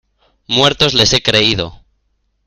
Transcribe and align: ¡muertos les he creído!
¡muertos 0.47 0.95
les 0.95 1.13
he 1.13 1.21
creído! 1.21 1.75